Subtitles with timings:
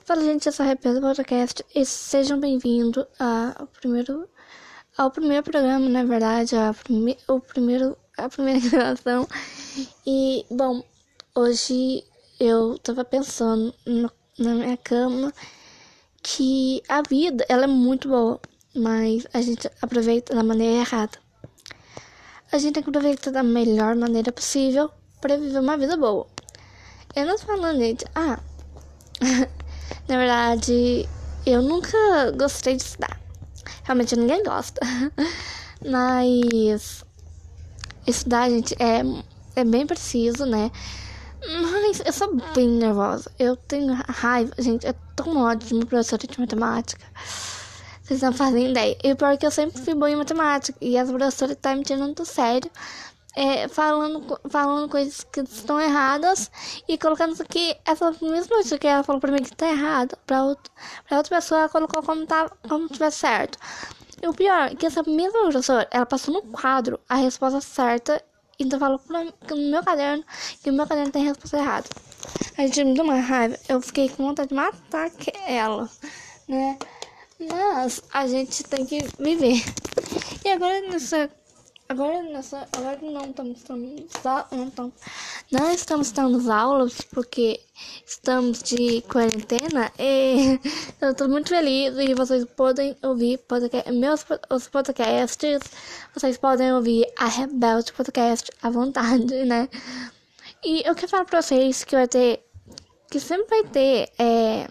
[0.00, 4.26] Fala gente, eu sou a Repeta Podcast e sejam bem-vindos ao primeiro
[4.96, 9.28] ao primeiro programa, na verdade, a prime, o primeiro a primeira gravação.
[10.06, 10.82] E bom,
[11.34, 12.04] hoje
[12.40, 15.32] eu tava pensando no, na minha cama
[16.22, 18.40] que a vida ela é muito boa,
[18.74, 21.18] mas a gente aproveita da maneira errada.
[22.50, 24.90] A gente tem que aproveitar da melhor maneira possível
[25.20, 26.26] para viver uma vida boa.
[27.14, 28.40] Eu não tô falando, gente, ah,
[30.08, 31.08] na verdade,
[31.46, 33.20] eu nunca gostei de estudar.
[33.84, 34.80] Realmente ninguém gosta.
[35.84, 37.04] Mas
[38.06, 39.02] estudar, gente, é,
[39.56, 40.70] é bem preciso, né?
[41.44, 43.30] Mas eu sou bem nervosa.
[43.38, 44.86] Eu tenho raiva, gente.
[44.86, 47.04] É tão ódio de uma professora de matemática.
[48.02, 48.96] Vocês não fazem ideia.
[49.02, 50.76] E pior que eu sempre fui boa em matemática.
[50.80, 52.70] E as professoras estão tá me tirando muito sério
[53.34, 56.50] é, falando, falando coisas que estão erradas
[56.88, 60.44] e colocando aqui, essa mesma notícia que ela falou pra mim que tá errado, pra,
[60.44, 60.72] outro,
[61.08, 63.58] pra outra pessoa ela colocou como, tá, como tivesse certo.
[64.22, 68.22] E o pior é que essa mesma professora, ela passou no quadro a resposta certa
[68.58, 70.24] então falou pra, no meu caderno
[70.62, 71.88] que o meu caderno tem a resposta errada.
[72.56, 75.10] A gente me deu uma raiva, eu fiquei com vontade de matar
[75.46, 75.90] ela,
[76.46, 76.78] né?
[77.40, 79.62] Mas a gente tem que viver.
[80.44, 81.28] E agora nessa
[81.92, 84.06] Agora, nessa, agora não estamos tendo,
[84.78, 84.92] não,
[85.50, 87.60] não estamos tendo aulas porque
[88.06, 90.58] estamos de quarentena e
[91.02, 95.60] eu estou muito feliz e vocês podem ouvir podcast, meus os podcasts,
[96.14, 99.68] vocês podem ouvir a Rebelde Podcast à vontade, né?
[100.64, 102.42] E eu quero falar pra vocês que vai ter,
[103.10, 104.66] que sempre vai ter, é,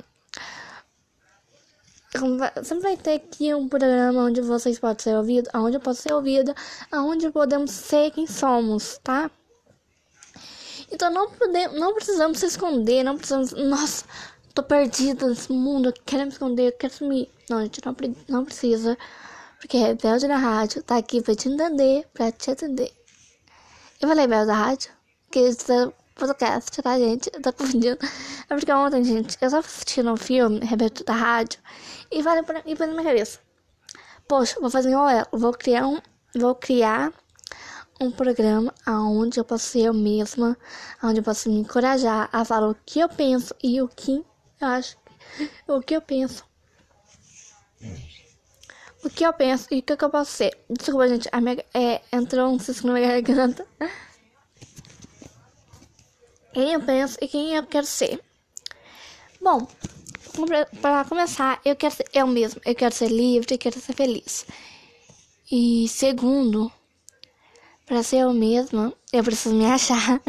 [2.64, 6.14] Sempre vai ter aqui um programa onde vocês podem ser ouvidos, onde eu posso ser
[6.14, 6.54] ouvida,
[6.94, 9.32] onde podemos ser quem somos, tá?
[10.92, 13.54] Então não podemos, não precisamos se esconder, não precisamos.
[13.54, 14.04] Nossa,
[14.54, 17.30] tô perdida nesse mundo, eu quero me esconder, eu quero sumir.
[17.50, 17.96] Não, a gente não,
[18.28, 18.98] não precisa.
[19.58, 22.92] Porque Rebelde da Rádio tá aqui pra te entender, pra te atender.
[24.02, 24.92] Eu falei Rebelde da Rádio,
[25.32, 27.32] que isso é podcast, tá, gente?
[27.34, 27.98] Eu tô confundindo.
[28.48, 31.60] É porque ontem, gente, eu tava assistindo um filme, Rebelde da Rádio,
[32.12, 33.40] e falei pra, e na minha cabeça.
[34.28, 35.28] Poxa, vou fazer ela.
[35.32, 36.00] Vou criar um.
[36.36, 37.12] Vou criar
[38.00, 40.58] um programa onde eu posso ser eu mesma,
[41.04, 44.24] onde eu posso me encorajar a falar o que eu penso e o que
[44.60, 44.98] eu acho,
[45.68, 46.44] o que eu penso.
[49.04, 50.56] O que eu penso e o que, eu posso ser.
[50.70, 53.66] Desculpa, gente, minha, é, entrou um cisco na minha garganta.
[56.54, 58.22] Quem eu penso e quem eu quero ser.
[59.40, 59.68] Bom,
[60.82, 62.62] para começar, eu quero ser eu mesmo.
[62.66, 64.46] Eu quero ser livre, eu quero ser feliz.
[65.52, 66.72] E segundo,
[67.86, 70.22] para ser eu mesma, eu preciso me achar.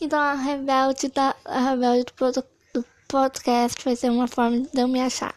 [0.00, 2.44] Então a rebelde da a rebelde do,
[2.74, 5.34] do podcast vai ser uma forma de eu me achar.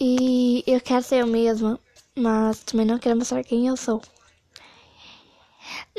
[0.00, 1.78] E eu quero ser eu mesma,
[2.14, 4.00] mas também não quero mostrar quem eu sou.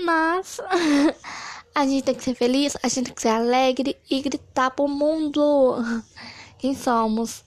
[0.02, 0.60] Mas
[1.74, 4.88] a gente tem que ser feliz, a gente tem que ser alegre e gritar pro
[4.88, 5.76] mundo
[6.58, 7.44] quem somos.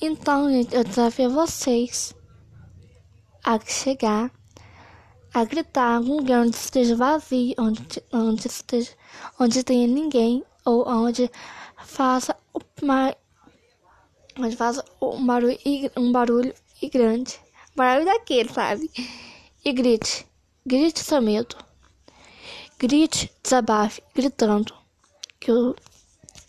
[0.00, 2.14] Então, gente, eu desafio vocês
[3.44, 4.30] a chegar,
[5.32, 8.92] a gritar algum lugar onde esteja vazio, onde, onde, esteja,
[9.40, 11.30] onde tenha ninguém, ou onde
[11.84, 13.16] faça o mar,
[14.38, 15.58] onde faça um barulho,
[15.96, 17.40] um barulho e grande.
[17.74, 18.90] Barulho daquele, sabe?
[19.64, 20.26] E grite.
[20.66, 21.56] Grite seu medo.
[22.78, 24.74] Grite, desabafe, gritando.
[25.40, 25.74] Que o,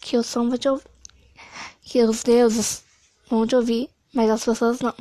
[0.02, 0.90] que o som vai te ouvir
[1.90, 2.84] que os deuses
[3.28, 4.94] vão te ouvir, mas as pessoas não.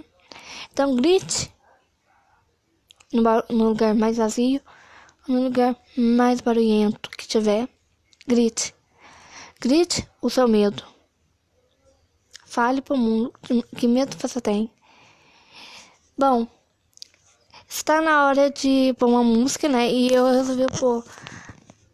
[0.73, 1.53] Então grite
[3.13, 4.63] no, no lugar mais vazio,
[5.29, 7.69] no lugar mais barulhento que tiver.
[8.27, 8.75] Grite.
[9.61, 10.83] Grite o seu medo.
[12.47, 13.35] Fale pro mundo
[13.77, 14.73] que medo você tem.
[16.17, 16.49] Bom,
[17.69, 19.91] está na hora de pôr uma música, né?
[19.91, 21.05] E eu resolvi pôr.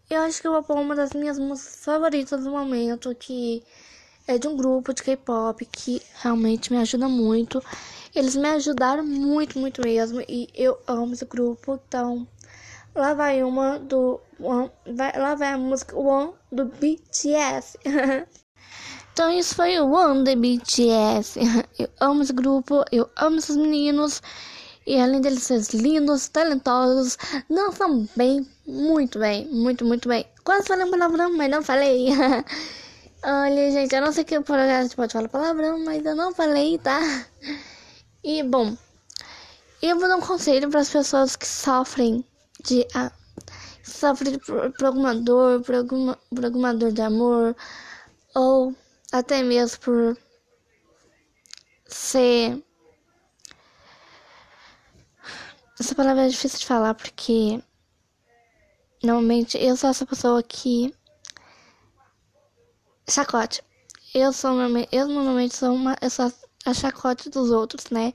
[0.08, 3.64] Eu acho que eu vou pôr uma das minhas músicas favoritas do momento, que
[4.26, 7.62] é de um grupo de K-pop que realmente me ajuda muito.
[8.14, 10.22] Eles me ajudaram muito, muito mesmo.
[10.28, 11.80] E eu amo esse grupo.
[11.88, 12.26] Então,
[12.94, 14.20] lá vai uma do.
[14.38, 17.78] One, vai, lá vai a música One do BTS.
[19.12, 21.40] então, isso foi o One do BTS.
[21.76, 24.22] Eu amo esse grupo, eu amo esses meninos.
[24.86, 27.16] E além deles serem lindos, talentosos,
[27.48, 30.26] dançam bem, muito bem, muito, muito bem.
[30.44, 32.08] Quase falei um palavrão, mas não falei.
[33.26, 37.00] Olha, gente, eu não sei que podcast pode falar palavrão, mas eu não falei, tá?
[38.22, 38.76] E, bom,
[39.82, 42.24] eu vou dar um conselho para as pessoas que sofrem
[42.62, 42.86] de.
[42.94, 43.12] Ah,
[43.82, 47.54] sofrem por, por alguma dor, por, alguma, por alguma dor de amor,
[48.34, 48.74] ou
[49.12, 50.18] até mesmo por
[51.86, 52.63] ser.
[55.78, 57.60] Essa palavra é difícil de falar porque
[59.02, 60.94] normalmente eu sou essa pessoa que
[63.08, 63.60] chacote.
[64.14, 64.52] Eu sou
[64.92, 66.32] eu normalmente sou uma eu sou
[66.64, 68.12] a chacote dos outros, né?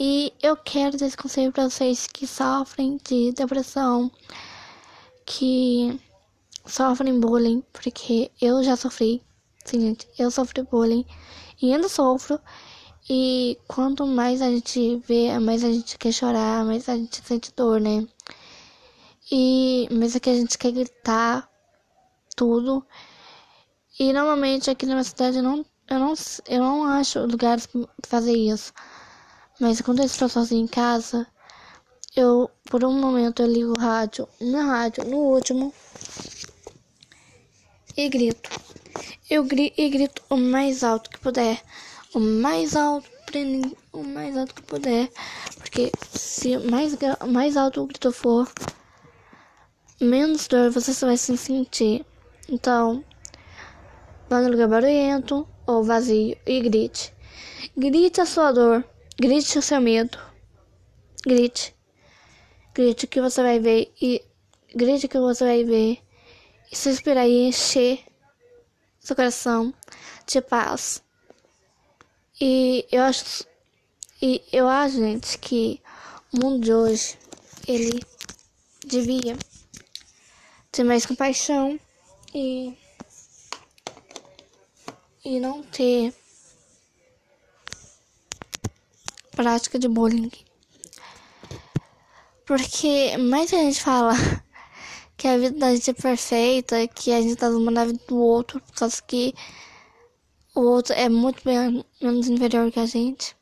[0.00, 4.10] E eu quero dar esse conselho para vocês que sofrem de depressão,
[5.24, 6.00] que
[6.66, 9.22] sofrem bullying, porque eu já sofri.
[9.64, 11.06] Sim, gente, eu sofri bullying
[11.62, 12.40] e ainda sofro.
[13.08, 17.52] E quanto mais a gente vê, mais a gente quer chorar, mais a gente sente
[17.54, 18.06] dor, né?
[19.30, 21.48] E é que a gente quer gritar
[22.36, 22.84] tudo.
[23.98, 26.14] E normalmente aqui na minha cidade eu não, eu não,
[26.48, 28.72] eu não acho lugares pra fazer isso.
[29.60, 31.26] Mas quando eu estou sozinha em casa,
[32.16, 35.72] eu por um momento eu ligo o rádio, na rádio, no último,
[37.96, 38.50] e grito.
[39.30, 41.62] Eu grito e grito o mais alto que puder.
[42.14, 43.10] O mais alto,
[43.92, 45.10] o mais alto que puder.
[45.58, 46.96] Porque se mais,
[47.28, 48.48] mais alto o grito for,
[50.00, 52.06] menos dor você vai se sentir.
[52.48, 53.04] Então,
[54.30, 57.12] vá no lugar barulhento ou vazio e grite.
[57.76, 58.84] Grite a sua dor.
[59.20, 60.16] Grite o seu medo.
[61.26, 61.74] Grite.
[62.72, 64.22] Grite que você vai ver e
[64.74, 65.98] grite que você vai ver
[66.70, 68.04] e se inspirar e encher
[69.00, 69.74] seu coração
[70.26, 71.03] de paz.
[72.46, 73.46] E eu acho
[74.20, 75.80] e eu acho, gente, que
[76.30, 77.16] o mundo de hoje
[77.66, 78.02] ele
[78.84, 79.34] devia
[80.70, 81.80] ter mais compaixão
[82.34, 82.76] e
[85.24, 86.12] e não ter
[89.30, 90.30] prática de bullying.
[92.44, 94.12] Porque mais a gente fala
[95.16, 98.18] que a vida da gente é perfeita, que a gente tá zoando a vida do
[98.18, 99.34] outro, por causa que
[100.54, 103.36] o outro é muito bem, menos inferior que a gente.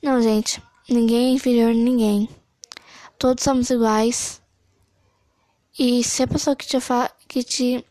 [0.00, 2.28] Não, gente, ninguém é inferior a ninguém.
[3.18, 4.40] Todos somos iguais.
[5.76, 6.76] E se a pessoa que te,
[7.26, 7.84] que te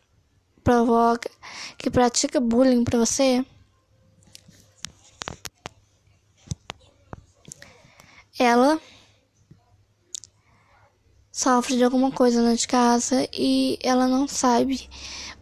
[0.64, 1.30] provoca,
[1.76, 3.44] que pratica bullying pra você,
[8.38, 8.80] ela
[11.30, 14.88] sofre de alguma coisa dentro de casa e ela não sabe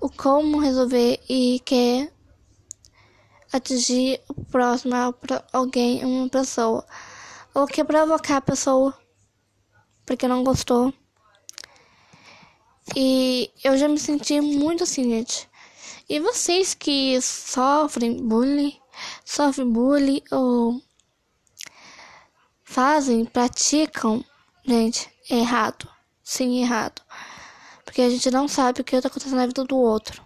[0.00, 2.15] o como resolver e quer
[3.52, 4.94] atingir o próximo
[5.52, 6.84] alguém, uma pessoa,
[7.54, 8.96] ou quer provocar a pessoa
[10.06, 10.94] porque não gostou.
[12.94, 15.48] E eu já me senti muito assim, gente.
[16.08, 18.78] E vocês que sofrem bullying,
[19.24, 20.80] sofrem bullying ou
[22.62, 24.24] fazem, praticam,
[24.64, 25.88] gente, errado.
[26.22, 27.02] Sim, errado.
[27.84, 30.25] Porque a gente não sabe o que está acontecendo na vida do outro.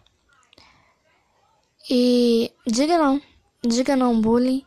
[1.92, 3.20] E diga não.
[3.66, 4.64] Diga não bullying.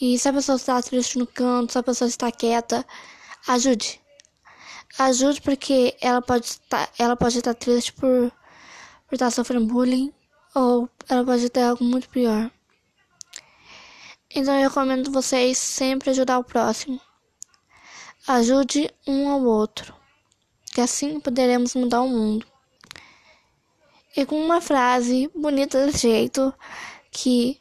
[0.00, 2.86] E se a pessoa está triste no canto, se a pessoa está quieta,
[3.46, 4.00] ajude.
[4.98, 8.32] Ajude porque ela pode estar, ela pode estar triste por,
[9.06, 10.10] por estar sofrendo bullying
[10.54, 12.50] ou ela pode ter algo muito pior.
[14.34, 16.98] Então eu recomendo vocês sempre ajudar o próximo.
[18.26, 19.94] Ajude um ao outro,
[20.72, 22.53] que assim poderemos mudar o mundo.
[24.16, 26.54] E com uma frase bonita desse jeito
[27.10, 27.58] que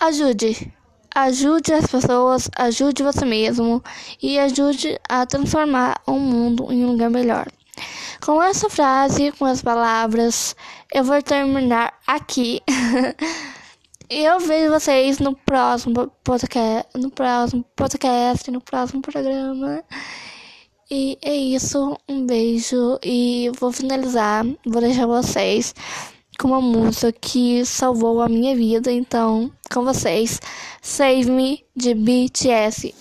[0.00, 0.72] ajude,
[1.14, 3.82] ajude as pessoas, ajude você mesmo
[4.20, 7.46] e ajude a transformar o mundo em um lugar melhor.
[8.24, 10.56] Com essa frase, com as palavras,
[10.92, 12.60] eu vou terminar aqui.
[14.10, 19.84] E eu vejo vocês no próximo podcast, no próximo podcast, no próximo programa.
[20.88, 25.74] E é isso, um beijo e vou finalizar, vou deixar vocês
[26.38, 30.40] com uma música que salvou a minha vida, então, com vocês,
[30.80, 32.94] Save Me de BTS.